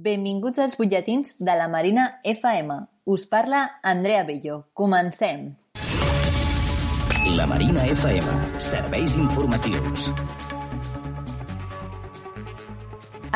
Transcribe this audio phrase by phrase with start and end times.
[0.00, 2.76] Benvinguts als butlletins de la Marina FM.
[3.04, 4.70] Us parla Andrea Bello.
[4.72, 5.58] Comencem.
[7.36, 8.38] La Marina FM.
[8.58, 10.06] Serveis informatius.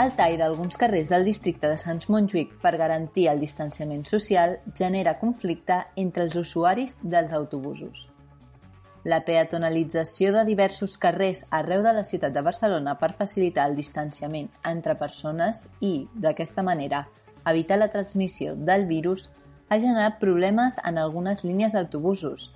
[0.00, 5.18] El tall d'alguns carrers del districte de Sants Montjuïc per garantir el distanciament social genera
[5.20, 8.08] conflicte entre els usuaris dels autobusos.
[9.04, 14.48] La peatonalització de diversos carrers arreu de la ciutat de Barcelona per facilitar el distanciament
[14.70, 17.02] entre persones i, d'aquesta manera,
[17.44, 19.28] evitar la transmissió del virus
[19.68, 22.48] ha generat problemes en algunes línies d'autobusos.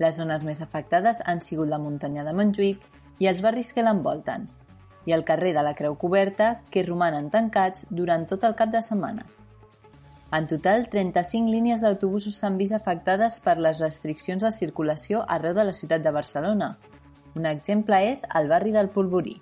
[0.00, 2.80] Les zones més afectades han sigut la muntanya de Montjuïc
[3.20, 4.48] i els barris que l'envolten,
[5.04, 8.80] i el carrer de la Creu Coberta, que romanen tancats durant tot el cap de
[8.80, 9.28] setmana.
[10.34, 15.64] En total, 35 línies d'autobusos s'han vist afectades per les restriccions de circulació arreu de
[15.68, 16.72] la ciutat de Barcelona.
[17.38, 19.36] Un exemple és el barri del Polvorí,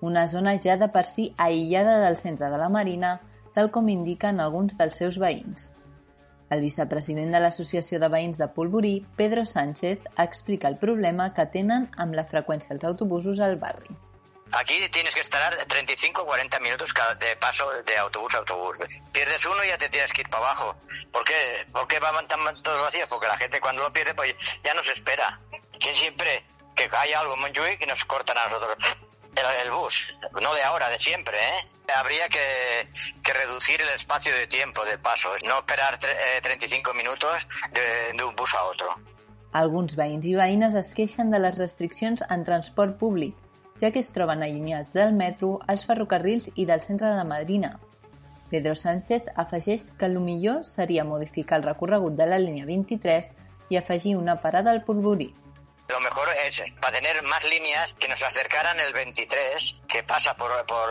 [0.00, 3.20] una zona ja de per si aïllada del centre de la Marina,
[3.54, 5.70] tal com indiquen alguns dels seus veïns.
[6.50, 11.90] El vicepresident de l'Associació de Veïns de Polvorí, Pedro Sánchez, explica el problema que tenen
[11.96, 14.07] amb la freqüència dels autobusos al barri.
[14.52, 18.76] Aquí tienes que estar 35 o 40 minutos de paso de autobús a autobús.
[19.12, 20.76] Pierdes uno y ya te tienes que ir para abajo.
[21.12, 21.66] ¿Por qué?
[21.72, 23.08] ¿Por qué van tan todos vacíos?
[23.08, 25.40] Porque la gente cuando lo pierde pues ya no se espera.
[25.78, 28.76] Que siempre que cae algo en Montjuic y nos cortan a nosotros
[29.36, 30.14] el, el, bus.
[30.40, 31.68] No de ahora, de siempre, ¿eh?
[31.94, 32.88] Habría que,
[33.22, 35.30] que, reducir el espacio de tiempo de paso.
[35.46, 38.88] No esperar eh, 35 minutos de, de un bus a otro.
[39.52, 43.47] Alguns veïns i veïnes es queixen de les restriccions en transport públic
[43.80, 47.78] ja que es troben allunyats del metro, els ferrocarrils i del centre de Madrina.
[48.50, 53.30] Pedro Sánchez afegeix que el millor seria modificar el recorregut de la línia 23
[53.68, 55.32] i afegir una parada al Polvorí.
[55.88, 60.66] Lo mejor es para tener más líneas que nos acercaran el 23, que pasa por,
[60.66, 60.88] por,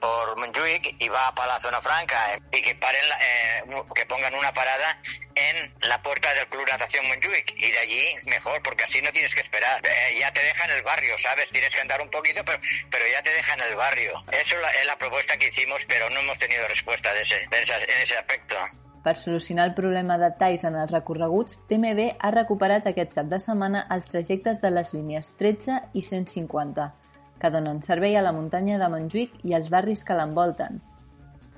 [0.00, 3.62] por Montjuic y va para la zona franca, eh, y que paren, eh,
[3.94, 5.00] que pongan una parada
[5.36, 9.32] en la puerta del Club Natación Montjuic y de allí mejor, porque así no tienes
[9.36, 9.80] que esperar.
[9.86, 11.50] Eh, ya te dejan el barrio, ¿sabes?
[11.50, 12.58] Tienes que andar un poquito, pero,
[12.90, 14.24] pero ya te dejan el barrio.
[14.32, 17.46] Eso es la, es la propuesta que hicimos, pero no hemos tenido respuesta de ese,
[17.48, 18.56] de esa, en ese aspecto.
[19.04, 23.38] Per solucionar el problema de talls en els recorreguts, TMB ha recuperat aquest cap de
[23.42, 26.86] setmana els trajectes de les línies 13 i 150,
[27.36, 30.80] que donen servei a la muntanya de Montjuïc i als barris que l'envolten.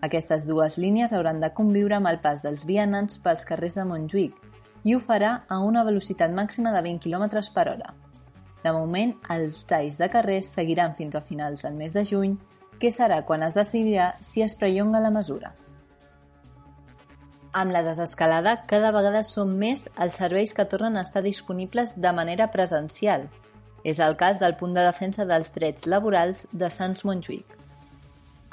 [0.02, 4.42] Aquestes dues línies hauran de conviure amb el pas dels vianants pels carrers de Montjuïc
[4.82, 7.94] i ho farà a una velocitat màxima de 20 km per hora.
[8.64, 12.34] De moment, els talls de carrers seguiran fins a finals del mes de juny,
[12.80, 15.54] que serà quan es decidirà si es prellonga la mesura.
[17.56, 22.10] Amb la desescalada, cada vegada són més els serveis que tornen a estar disponibles de
[22.12, 23.30] manera presencial.
[23.80, 27.56] És el cas del punt de defensa dels drets laborals de Sants Montjuïc.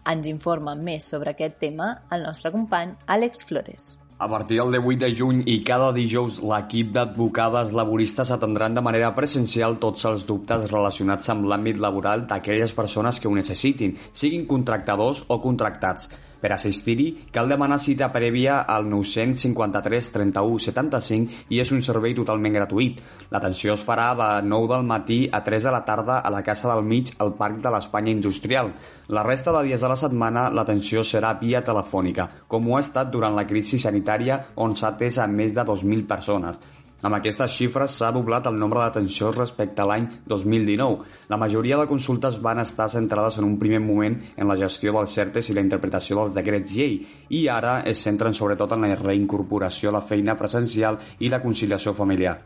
[0.08, 3.91] Ens informa més sobre aquest tema el nostre company Àlex Flores.
[4.24, 9.12] A partir del 18 de juny i cada dijous, l'equip d'advocades laboristes atendran de manera
[9.18, 15.25] presencial tots els dubtes relacionats amb l'àmbit laboral d'aquelles persones que ho necessitin, siguin contractadors
[15.28, 16.08] o contractats.
[16.44, 22.58] Per assistir-hi, cal demanar cita prèvia al 953 31 75 i és un servei totalment
[22.58, 23.00] gratuït.
[23.31, 26.68] L'atenció es farà de 9 del matí a 3 de la tarda a la Casa
[26.74, 28.74] del Mig al Parc de l'Espanya Industrial.
[29.08, 33.12] La resta de dies de la setmana l'atenció serà via telefònica, com ho ha estat
[33.16, 36.59] durant la crisi sanitària on s'ha atès a més de 2.000 persones.
[37.03, 41.03] Amb aquestes xifres s'ha doblat el nombre d'atencions respecte a l'any 2019.
[41.34, 45.12] La majoria de consultes van estar centrades en un primer moment en la gestió dels
[45.18, 46.96] CERTES i la interpretació dels decrets llei
[47.28, 51.91] i ara es centren sobretot en la reincorporació a la feina presencial i la conciliació
[51.97, 52.38] familiar.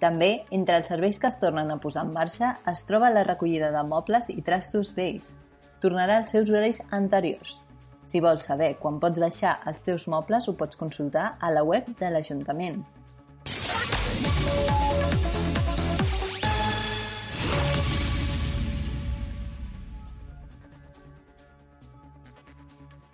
[0.00, 3.68] També, entre els serveis que es tornen a posar en marxa, es troba la recollida
[3.76, 5.34] de mobles i trastos vells.
[5.84, 7.60] Tornarà als seus horaris anteriors.
[8.08, 11.92] Si vols saber quan pots baixar els teus mobles, ho pots consultar a la web
[12.00, 12.82] de l'Ajuntament.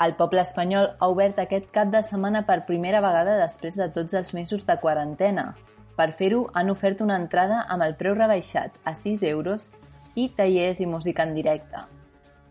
[0.04, 4.14] El poble espanyol ha obert aquest cap de setmana per primera vegada després de tots
[4.14, 5.56] els mesos de quarantena.
[5.98, 9.66] Per fer-ho, han ofert una entrada amb el preu rebaixat a 6 euros
[10.14, 11.82] i tallers i música en directe.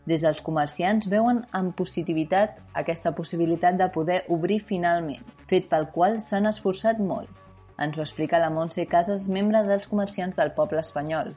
[0.08, 6.20] Des dels comerciants veuen amb positivitat aquesta possibilitat de poder obrir finalment, fet pel qual
[6.24, 7.32] s'han esforçat molt.
[7.80, 11.32] Ens ho explica la Montse Casas, membre dels comerciants del poble espanyol.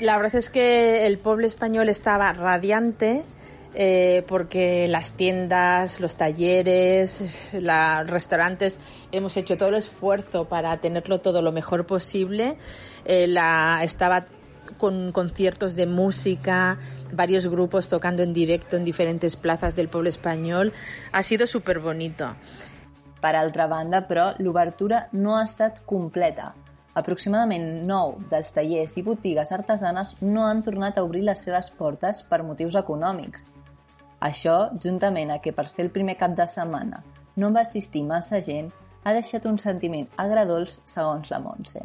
[0.00, 3.24] La verdad es que el pueblo español estaba radiante
[3.74, 7.22] eh, porque las tiendas, los talleres,
[7.52, 8.78] los restaurantes,
[9.12, 12.56] hemos hecho todo el esfuerzo para tenerlo todo lo mejor posible.
[13.04, 14.26] Eh, la, estaba
[14.78, 16.78] con conciertos de música,
[17.12, 20.72] varios grupos tocando en directo en diferentes plazas del pueblo español.
[21.12, 22.34] Ha sido súper bonito.
[23.20, 26.54] Per altra banda, però, l'obertura no ha estat completa.
[26.98, 32.20] Aproximadament 9 dels tallers i botigues artesanes no han tornat a obrir les seves portes
[32.28, 33.46] per motius econòmics.
[34.22, 37.02] Això, juntament a que per ser el primer cap de setmana
[37.42, 38.68] no va assistir massa gent,
[39.02, 41.82] ha deixat un sentiment agradolç segons la Montse.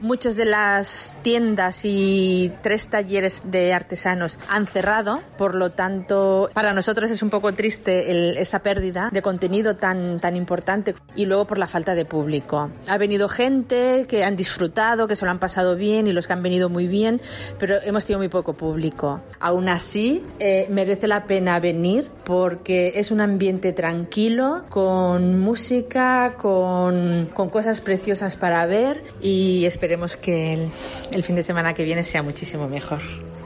[0.00, 6.74] Muchas de las tiendas y tres talleres de artesanos han cerrado, por lo tanto, para
[6.74, 11.46] nosotros es un poco triste el, esa pérdida de contenido tan, tan importante y luego
[11.46, 12.70] por la falta de público.
[12.86, 16.34] Ha venido gente que han disfrutado, que se lo han pasado bien y los que
[16.34, 17.22] han venido muy bien,
[17.58, 19.22] pero hemos tenido muy poco público.
[19.40, 27.28] Aún así, eh, merece la pena venir porque es un ambiente tranquilo, con música, con,
[27.32, 30.70] con cosas preciosas para ver y esperemos que el,
[31.12, 32.98] el fin de semana que viene sea muchísimo mejor.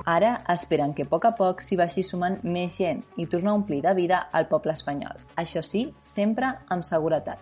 [0.06, 3.58] Ara esperen que a poc a poc s'hi vagi sumant més gent i tornar a
[3.60, 5.20] omplir de vida al poble espanyol.
[5.36, 7.38] Això sí, sempre amb seguretat.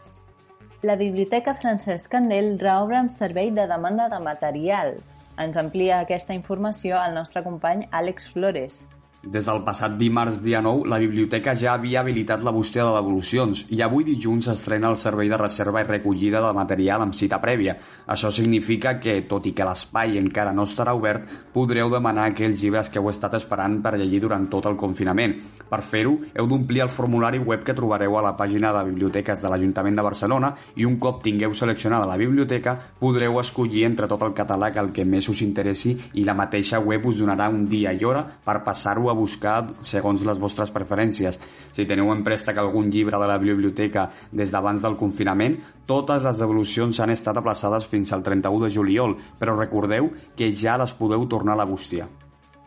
[0.83, 4.97] La Biblioteca Francesc Candel reobre amb servei de demanda de material.
[5.39, 8.89] Ens amplia aquesta informació el nostre company Àlex Flores.
[9.19, 13.65] Des del passat dimarts dia 9, la biblioteca ja havia habilitat la bústia de devolucions
[13.75, 17.75] i avui dilluns s'estrena el servei de reserva i recollida de material amb cita prèvia.
[18.07, 22.93] Això significa que, tot i que l'espai encara no estarà obert, podreu demanar aquells llibres
[22.95, 25.35] que heu estat esperant per llegir durant tot el confinament.
[25.69, 29.51] Per fer-ho, heu d'omplir el formulari web que trobareu a la pàgina de biblioteques de
[29.51, 34.33] l'Ajuntament de Barcelona i un cop tingueu seleccionada la biblioteca, podreu escollir entre tot el
[34.39, 38.07] catàleg el que més us interessi i la mateixa web us donarà un dia i
[38.07, 39.57] hora per passar-ho a buscar
[39.87, 41.41] segons les vostres preferències.
[41.73, 46.39] Si teniu en préstec algun llibre de la biblioteca des d'abans del confinament, totes les
[46.39, 51.27] devolucions han estat aplaçades fins al 31 de juliol, però recordeu que ja les podeu
[51.29, 52.09] tornar a la bústia.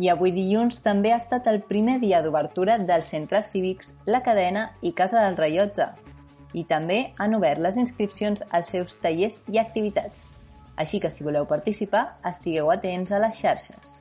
[0.01, 4.71] I avui dilluns també ha estat el primer dia d'obertura dels centres cívics La Cadena
[4.81, 5.91] i Casa del Rellotge.
[6.57, 10.25] I també han obert les inscripcions als seus tallers i activitats.
[10.75, 13.99] Així que si voleu participar, estigueu atents a les xarxes.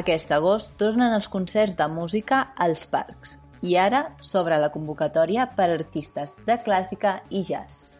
[0.00, 5.66] Aquest agost tornen els concerts de música als parcs i ara s'obre la convocatòria per
[5.74, 7.90] artistes de clàssica i jazz.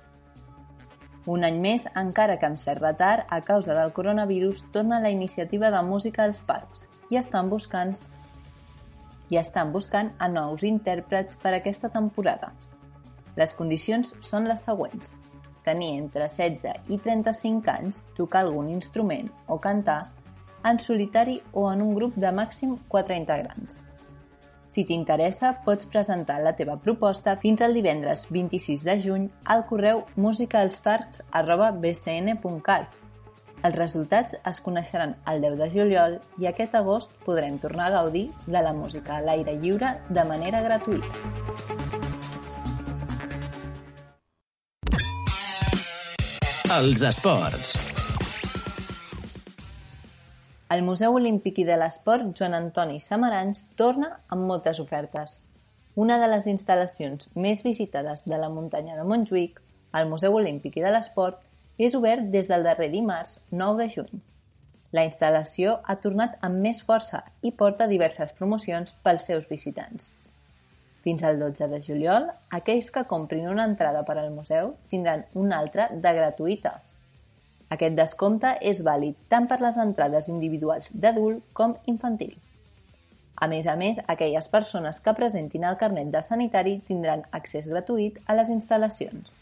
[1.28, 5.68] Un any més, encara que amb cert retard, a causa del coronavirus, torna la iniciativa
[5.74, 7.92] de música als parcs i estan buscant
[9.28, 12.54] i estan buscant a nous intèrprets per aquesta temporada.
[13.36, 15.12] Les condicions són les següents.
[15.68, 20.00] Tenir entre 16 i 35 anys, tocar algun instrument o cantar
[20.64, 23.90] en solitari o en un grup de màxim 4 integrants.
[24.70, 30.04] Si t'interessa, pots presentar la teva proposta fins al divendres 26 de juny al correu
[30.14, 32.86] musicalsparks.bcn.cat.
[33.60, 38.30] Els resultats es coneixeran el 10 de juliol i aquest agost podrem tornar a gaudir
[38.46, 41.10] de la música a l'aire lliure de manera gratuïta.
[46.70, 48.09] Els esports.
[50.70, 55.32] El Museu Olímpic i de l'Esport Joan Antoni Samaranys torna amb moltes ofertes.
[55.98, 59.56] Una de les instal·lacions més visitades de la muntanya de Montjuïc,
[59.98, 61.40] el Museu Olímpic i de l'Esport,
[61.74, 64.22] és obert des del darrer dimarts 9 de juny.
[64.94, 70.12] La instal·lació ha tornat amb més força i porta diverses promocions pels seus visitants.
[71.02, 72.30] Fins al 12 de juliol,
[72.60, 76.76] aquells que comprin una entrada per al museu tindran una altra de gratuïta,
[77.74, 82.32] aquest descompte és vàlid tant per les entrades individuals d'adult com infantil.
[83.40, 88.18] A més a més, aquelles persones que presentin el carnet de sanitari tindran accés gratuït
[88.26, 89.32] a les instal·lacions.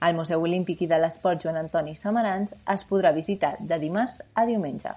[0.00, 4.44] Al Museu Olímpic i de l'Esport Joan Antoni Samarans es podrà visitar de dimarts a
[4.48, 4.96] diumenge.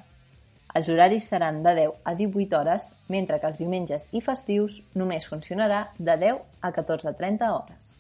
[0.80, 5.30] Els horaris seran de 10 a 18 hores, mentre que els diumenges i festius només
[5.30, 7.99] funcionarà de 10 a 14.30 hores.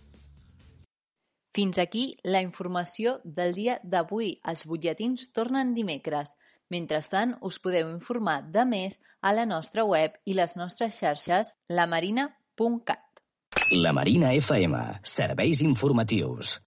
[1.59, 4.29] Fins aquí la informació del dia d'avui.
[4.47, 6.31] Els butlletins tornen dimecres.
[6.71, 13.23] Mentrestant, us podeu informar de més a la nostra web i les nostres xarxes lamarina.cat.
[13.75, 14.85] La Marina FM.
[15.03, 16.55] Serveis informatius.